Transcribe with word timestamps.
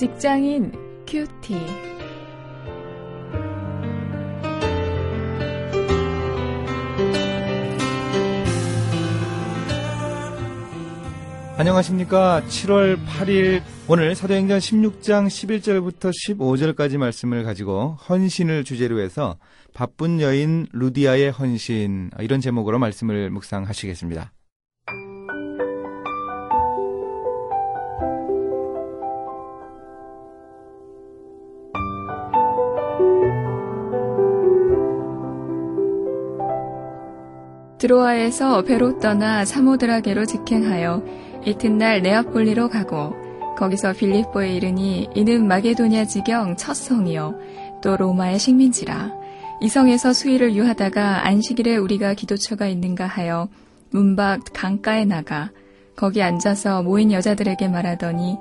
직장인 0.00 0.72
큐티. 1.06 1.54
안녕하십니까. 11.58 12.40
7월 12.48 12.96
8일 13.04 13.60
오늘 13.88 14.14
사도행전 14.14 14.58
16장 14.58 15.26
11절부터 15.26 16.10
15절까지 16.10 16.96
말씀을 16.96 17.44
가지고 17.44 17.98
헌신을 18.08 18.64
주제로 18.64 19.00
해서 19.00 19.36
바쁜 19.74 20.22
여인 20.22 20.66
루디아의 20.72 21.30
헌신 21.30 22.10
이런 22.20 22.40
제목으로 22.40 22.78
말씀을 22.78 23.28
묵상하시겠습니다. 23.28 24.32
드로아에서 37.80 38.62
배로 38.62 38.98
떠나 38.98 39.46
사모드라게로 39.46 40.26
직행하여 40.26 41.02
이튿날 41.46 42.02
네아폴리로 42.02 42.68
가고 42.68 43.14
거기서 43.56 43.94
빌립보에 43.94 44.54
이르니 44.54 45.08
이는 45.14 45.48
마게도냐 45.48 46.04
지경 46.04 46.56
첫 46.56 46.74
성이요 46.74 47.38
또 47.82 47.96
로마의 47.96 48.38
식민지라. 48.38 49.12
이 49.62 49.68
성에서 49.68 50.12
수일을 50.12 50.54
유하다가 50.54 51.26
안식일에 51.26 51.76
우리가 51.76 52.12
기도처가 52.14 52.66
있는가 52.66 53.06
하여 53.06 53.48
문밖 53.90 54.44
강가에 54.52 55.06
나가 55.06 55.50
거기 55.96 56.22
앉아서 56.22 56.82
모인 56.82 57.12
여자들에게 57.12 57.68
말하더니 57.68 58.36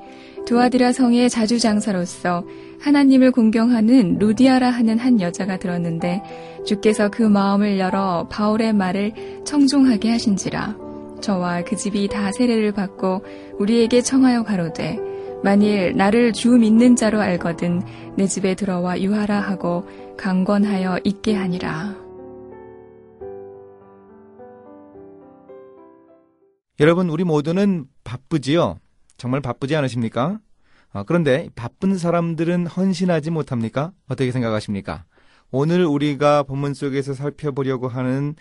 두아디라 0.50 0.94
성의 0.94 1.30
자주장사로서 1.30 2.44
하나님을 2.82 3.30
공경하는 3.30 4.18
루디아라 4.18 4.72
하는 4.72 4.98
한 4.98 5.22
여자가 5.22 5.60
들었는데 5.60 6.64
주께서 6.66 7.08
그 7.08 7.22
마음을 7.22 7.78
열어 7.78 8.28
바울의 8.32 8.74
말을 8.74 9.44
청종하게 9.46 10.10
하신지라 10.10 10.76
저와 11.22 11.64
그 11.66 11.76
집이 11.76 12.08
다 12.08 12.32
세례를 12.32 12.72
받고 12.72 13.24
우리에게 13.60 14.02
청하여 14.02 14.42
가로되 14.42 14.98
만일 15.44 15.96
나를 15.96 16.34
주 16.34 16.50
믿는 16.50 16.96
자로 16.96 17.22
알거든 17.22 17.84
내 18.18 18.26
집에 18.26 18.56
들어와 18.56 19.00
유하라 19.00 19.40
하고 19.40 19.88
강권하여 20.18 21.02
있게 21.04 21.36
하니라. 21.36 21.96
여러분, 26.80 27.10
우리 27.10 27.24
모두는 27.24 27.86
바쁘지요? 28.04 28.80
정말 29.20 29.42
바쁘지 29.42 29.76
않으십니까? 29.76 30.40
어, 30.92 31.04
그런데 31.04 31.50
바쁜 31.56 31.96
사람들은 31.98 32.66
헌신하지 32.66 33.30
못합니까? 33.30 33.92
어떻게 34.08 34.32
생각하십니까? 34.32 35.06
오늘 35.52 35.86
우리가 35.86 36.44
본문 36.44 36.74
속에서 36.74 37.14
살펴보려고 37.14 37.88
하는 37.88 38.36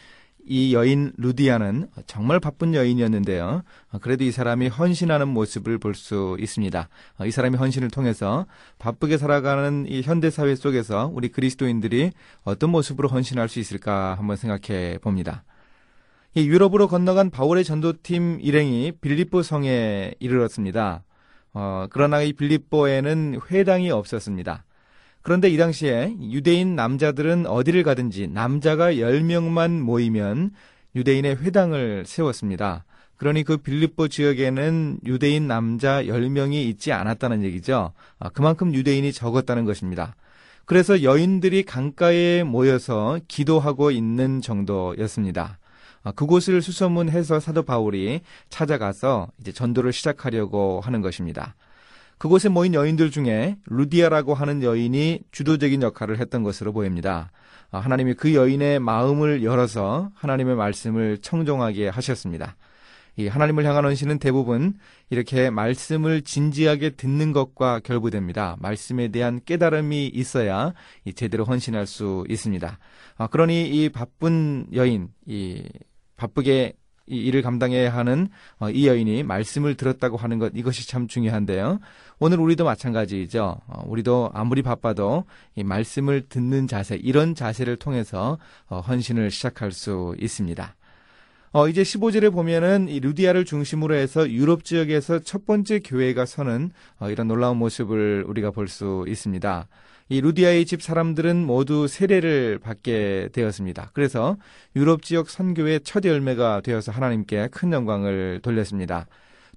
이 0.50 0.72
여인 0.72 1.12
루디아는 1.18 1.88
정말 2.06 2.40
바쁜 2.40 2.74
여인이었는데요. 2.74 3.62
그래도 4.00 4.24
이 4.24 4.30
사람이 4.30 4.68
헌신하는 4.68 5.28
모습을 5.28 5.76
볼 5.76 5.94
수 5.94 6.38
있습니다. 6.40 6.88
이 7.26 7.30
사람이 7.30 7.58
헌신을 7.58 7.90
통해서 7.90 8.46
바쁘게 8.78 9.18
살아가는 9.18 9.84
이 9.88 10.00
현대 10.00 10.30
사회 10.30 10.54
속에서 10.54 11.10
우리 11.12 11.28
그리스도인들이 11.28 12.12
어떤 12.44 12.70
모습으로 12.70 13.08
헌신할 13.10 13.50
수 13.50 13.58
있을까 13.58 14.14
한번 14.14 14.36
생각해 14.36 14.98
봅니다. 15.02 15.44
이 16.38 16.46
유럽으로 16.46 16.86
건너간 16.86 17.30
바울의 17.30 17.64
전도팀 17.64 18.38
일행이 18.40 18.92
빌립보 19.00 19.42
성에 19.42 20.14
이르렀습니다. 20.20 21.02
어, 21.52 21.86
그러나 21.90 22.22
이 22.22 22.32
빌립보에는 22.32 23.40
회당이 23.50 23.90
없었습니다. 23.90 24.64
그런데 25.22 25.48
이 25.48 25.56
당시에 25.56 26.14
유대인 26.20 26.76
남자들은 26.76 27.46
어디를 27.48 27.82
가든지 27.82 28.28
남자가 28.28 28.92
10명만 28.92 29.80
모이면 29.80 30.52
유대인의 30.94 31.38
회당을 31.42 32.04
세웠습니다. 32.06 32.84
그러니 33.16 33.42
그 33.42 33.56
빌립보 33.56 34.06
지역에는 34.06 35.00
유대인 35.06 35.48
남자 35.48 36.04
10명이 36.04 36.54
있지 36.54 36.92
않았다는 36.92 37.42
얘기죠. 37.42 37.92
아, 38.20 38.28
그만큼 38.28 38.72
유대인이 38.72 39.12
적었다는 39.12 39.64
것입니다. 39.64 40.14
그래서 40.66 41.02
여인들이 41.02 41.64
강가에 41.64 42.44
모여서 42.44 43.18
기도하고 43.26 43.90
있는 43.90 44.40
정도였습니다. 44.40 45.58
아, 46.08 46.12
그곳을 46.12 46.62
수소문해서 46.62 47.38
사도 47.38 47.62
바울이 47.62 48.22
찾아가서 48.48 49.28
이제 49.40 49.52
전도를 49.52 49.92
시작하려고 49.92 50.80
하는 50.80 51.02
것입니다. 51.02 51.54
그곳에 52.16 52.48
모인 52.48 52.72
여인들 52.72 53.10
중에 53.10 53.58
루디아라고 53.66 54.32
하는 54.32 54.62
여인이 54.62 55.20
주도적인 55.32 55.82
역할을 55.82 56.18
했던 56.18 56.42
것으로 56.42 56.72
보입니다. 56.72 57.30
아, 57.70 57.78
하나님이 57.78 58.14
그 58.14 58.34
여인의 58.34 58.78
마음을 58.80 59.44
열어서 59.44 60.10
하나님의 60.14 60.56
말씀을 60.56 61.18
청종하게 61.18 61.88
하셨습니다. 61.88 62.56
이 63.16 63.26
하나님을 63.26 63.64
향한 63.66 63.84
헌신은 63.84 64.20
대부분 64.20 64.74
이렇게 65.10 65.50
말씀을 65.50 66.22
진지하게 66.22 66.90
듣는 66.90 67.32
것과 67.32 67.80
결부됩니다. 67.80 68.56
말씀에 68.60 69.08
대한 69.08 69.40
깨달음이 69.44 70.06
있어야 70.06 70.72
제대로 71.16 71.44
헌신할 71.44 71.86
수 71.86 72.24
있습니다. 72.28 72.78
아, 73.18 73.26
그러니 73.26 73.68
이 73.68 73.88
바쁜 73.90 74.68
여인, 74.72 75.08
이 75.26 75.64
바쁘게 76.18 76.74
이 77.10 77.16
일을 77.16 77.40
감당해야 77.40 77.94
하는 77.94 78.28
어, 78.58 78.68
이 78.68 78.86
여인이 78.86 79.22
말씀을 79.22 79.76
들었다고 79.76 80.18
하는 80.18 80.38
것 80.38 80.52
이것이 80.54 80.86
참 80.86 81.08
중요한데요. 81.08 81.80
오늘 82.18 82.38
우리도 82.38 82.64
마찬가지죠. 82.64 83.56
어, 83.66 83.82
우리도 83.86 84.30
아무리 84.34 84.62
바빠도 84.62 85.24
이 85.54 85.64
말씀을 85.64 86.28
듣는 86.28 86.66
자세 86.66 86.96
이런 86.96 87.34
자세를 87.34 87.76
통해서 87.76 88.38
어, 88.68 88.80
헌신을 88.80 89.30
시작할 89.30 89.72
수 89.72 90.14
있습니다. 90.20 90.76
어, 91.52 91.66
이제 91.68 91.82
15절에 91.82 92.30
보면은 92.32 92.88
이 92.88 93.00
루디아를 93.00 93.44
중심으로 93.44 93.94
해서 93.94 94.28
유럽 94.30 94.64
지역에서 94.64 95.20
첫 95.20 95.46
번째 95.46 95.80
교회가 95.80 96.26
서는 96.26 96.70
어, 96.98 97.10
이런 97.10 97.26
놀라운 97.28 97.56
모습을 97.56 98.24
우리가 98.26 98.50
볼 98.50 98.68
수 98.68 99.06
있습니다. 99.08 99.66
이 100.10 100.20
루디아의 100.20 100.66
집 100.66 100.82
사람들은 100.82 101.36
모두 101.46 101.88
세례를 101.88 102.58
받게 102.58 103.30
되었습니다. 103.32 103.90
그래서 103.94 104.36
유럽 104.76 105.02
지역 105.02 105.30
선교의 105.30 105.80
첫 105.84 106.04
열매가 106.04 106.60
되어서 106.62 106.92
하나님께 106.92 107.48
큰 107.50 107.72
영광을 107.72 108.40
돌렸습니다. 108.42 109.06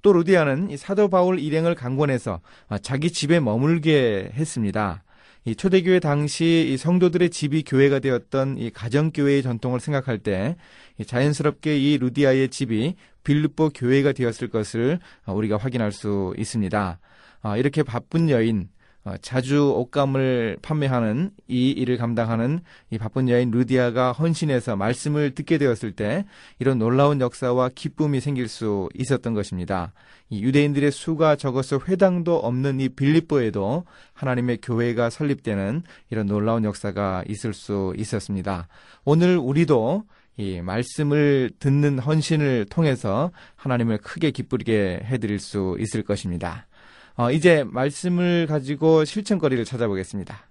또 0.02 0.14
루디아는 0.14 0.76
사도 0.78 1.10
바울 1.10 1.40
일행을 1.40 1.76
강권해서 1.76 2.40
자기 2.82 3.12
집에 3.12 3.40
머물게 3.42 4.32
했습니다. 4.34 5.04
이 5.44 5.56
초대교회 5.56 6.00
당시 6.00 6.70
이 6.72 6.78
성도들의 6.78 7.32
집이 7.32 7.64
교회가 7.64 8.00
되었던 8.00 8.58
이 8.60 8.70
가정교회의 8.70 9.42
전통을 9.42 9.80
생각할 9.80 10.20
때 10.20 10.56
자연스럽게 11.04 11.78
이 11.78 11.98
루디아의 11.98 12.50
집이 12.50 12.96
빌립보 13.24 13.70
교회가 13.70 14.12
되었을 14.12 14.50
것을 14.50 15.00
우리가 15.26 15.58
확인할 15.58 15.92
수 15.92 16.34
있습니다. 16.38 17.00
아, 17.42 17.58
이렇게 17.58 17.82
바쁜 17.82 18.30
여인, 18.30 18.70
어, 19.04 19.16
자주 19.20 19.72
옷감을 19.72 20.58
판매하는 20.62 21.32
이 21.48 21.72
일을 21.72 21.98
감당하는 21.98 22.60
이 22.92 23.00
바쁜 23.00 23.30
여인 23.30 23.50
루디아가 23.50 24.12
헌신해서 24.12 24.76
말씀을 24.76 25.34
듣게 25.34 25.58
되었을 25.58 25.94
때 25.94 26.26
이런 26.60 26.78
놀라운 26.78 27.20
역사와 27.20 27.70
기쁨이 27.74 28.20
생길 28.20 28.48
수 28.48 28.90
있었던 28.94 29.34
것입니다. 29.34 29.94
이 30.30 30.44
유대인들의 30.44 30.92
수가 30.92 31.36
적어서 31.36 31.80
회당도 31.88 32.38
없는 32.38 32.80
이 32.80 32.90
빌립보에도 32.90 33.86
하나님의 34.14 34.60
교회가 34.62 35.10
설립되는 35.10 35.82
이런 36.12 36.28
놀라운 36.28 36.64
역사가 36.64 37.24
있을 37.28 37.54
수 37.54 37.94
있었습니다. 37.98 38.68
오늘 39.04 39.38
우리도 39.38 40.04
이 40.38 40.62
말씀을 40.62 41.52
듣는 41.60 42.00
헌신을 42.00 42.68
통해서 42.70 43.32
하나님을 43.56 43.98
크게 43.98 44.32
기쁘게 44.32 45.02
해드릴 45.06 45.40
수 45.40 45.76
있을 45.80 46.04
것입니다. 46.04 46.68
어, 47.16 47.32
이제 47.32 47.64
말씀을 47.68 48.48
가지고 48.48 49.06
실천거리를 49.06 49.64
찾아보겠습니다. 49.66 50.48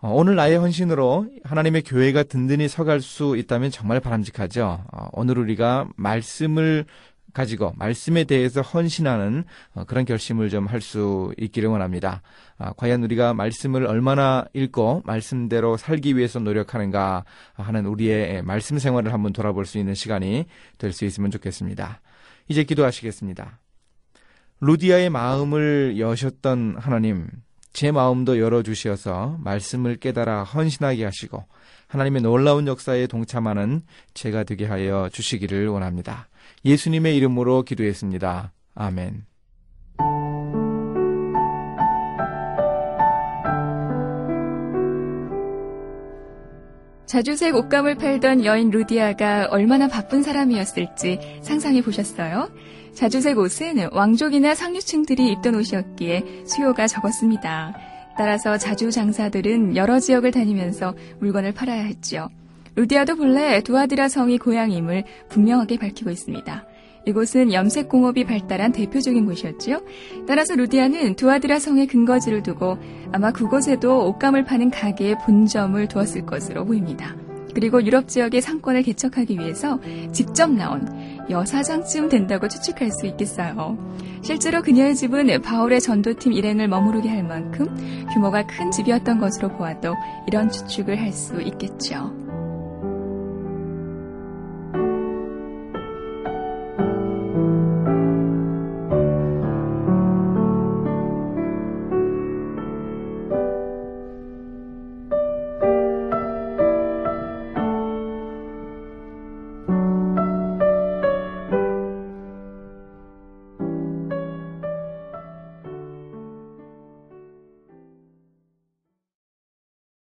어, 0.00 0.12
오늘 0.12 0.34
나의 0.34 0.56
헌신으로 0.58 1.28
하나님의 1.44 1.82
교회가 1.82 2.24
든든히 2.24 2.68
서갈 2.68 3.00
수 3.00 3.36
있다면 3.36 3.70
정말 3.70 4.00
바람직하죠. 4.00 4.84
어, 4.92 5.08
오늘 5.12 5.38
우리가 5.38 5.88
말씀을 5.96 6.84
가지고 7.32 7.72
말씀에 7.76 8.24
대해서 8.24 8.60
헌신하는 8.60 9.44
어, 9.74 9.84
그런 9.84 10.04
결심을 10.04 10.50
좀 10.50 10.66
할 10.66 10.80
수 10.82 11.32
있기를 11.38 11.68
원합니다. 11.70 12.20
아, 12.58 12.72
과연 12.76 13.02
우리가 13.04 13.32
말씀을 13.32 13.86
얼마나 13.86 14.44
읽고 14.52 15.02
말씀대로 15.06 15.76
살기 15.76 16.16
위해서 16.16 16.40
노력하는가 16.40 17.24
하는 17.54 17.86
우리의 17.86 18.42
말씀 18.42 18.78
생활을 18.78 19.12
한번 19.12 19.32
돌아볼 19.32 19.64
수 19.66 19.78
있는 19.78 19.94
시간이 19.94 20.44
될 20.78 20.92
수 20.92 21.04
있으면 21.06 21.30
좋겠습니다. 21.30 22.00
이제 22.48 22.64
기도하시겠습니다. 22.64 23.60
루디아의 24.64 25.10
마음을 25.10 25.98
여셨던 25.98 26.76
하나님, 26.78 27.26
제 27.72 27.90
마음도 27.90 28.38
열어주시어서 28.38 29.38
말씀을 29.40 29.96
깨달아 29.96 30.44
헌신하게 30.44 31.04
하시고 31.04 31.44
하나님의 31.88 32.22
놀라운 32.22 32.68
역사에 32.68 33.08
동참하는 33.08 33.82
제가 34.14 34.44
되게 34.44 34.64
하여 34.64 35.08
주시기를 35.12 35.66
원합니다. 35.66 36.28
예수님의 36.64 37.16
이름으로 37.16 37.64
기도했습니다. 37.64 38.52
아멘. 38.76 39.31
자주색 47.12 47.54
옷감을 47.56 47.96
팔던 47.96 48.46
여인 48.46 48.70
루디아가 48.70 49.48
얼마나 49.50 49.86
바쁜 49.86 50.22
사람이었을지 50.22 51.40
상상해 51.42 51.82
보셨어요? 51.82 52.48
자주색 52.94 53.36
옷은 53.36 53.90
왕족이나 53.92 54.54
상류층들이 54.54 55.30
입던 55.32 55.54
옷이었기에 55.56 56.44
수요가 56.46 56.86
적었습니다. 56.86 57.74
따라서 58.16 58.56
자주 58.56 58.90
장사들은 58.90 59.76
여러 59.76 60.00
지역을 60.00 60.30
다니면서 60.30 60.94
물건을 61.20 61.52
팔아야 61.52 61.82
했죠. 61.82 62.30
루디아도 62.76 63.16
본래 63.16 63.60
두아드라 63.60 64.08
성이 64.08 64.38
고향임을 64.38 65.04
분명하게 65.28 65.76
밝히고 65.80 66.08
있습니다. 66.08 66.64
이곳은 67.04 67.52
염색공업이 67.52 68.24
발달한 68.24 68.72
대표적인 68.72 69.26
곳이었죠. 69.26 69.82
따라서 70.26 70.54
루디아는 70.54 71.16
두아드라 71.16 71.58
성의 71.58 71.86
근거지를 71.86 72.42
두고 72.42 72.78
아마 73.12 73.32
그곳에도 73.32 74.06
옷감을 74.08 74.44
파는 74.44 74.70
가게의 74.70 75.18
본점을 75.24 75.88
두었을 75.88 76.26
것으로 76.26 76.64
보입니다. 76.64 77.16
그리고 77.54 77.84
유럽 77.84 78.08
지역의 78.08 78.40
상권을 78.40 78.82
개척하기 78.82 79.38
위해서 79.38 79.78
직접 80.10 80.50
나온 80.50 80.88
여사장쯤 81.28 82.08
된다고 82.08 82.48
추측할 82.48 82.90
수 82.90 83.06
있겠어요. 83.06 83.76
실제로 84.22 84.62
그녀의 84.62 84.94
집은 84.94 85.42
바울의 85.42 85.80
전도팀 85.80 86.32
일행을 86.32 86.68
머무르게 86.68 87.08
할 87.08 87.22
만큼 87.22 87.66
규모가 88.14 88.46
큰 88.46 88.70
집이었던 88.70 89.18
것으로 89.18 89.48
보아도 89.50 89.94
이런 90.26 90.50
추측을 90.50 90.98
할 91.00 91.12
수 91.12 91.42
있겠죠. 91.42 92.21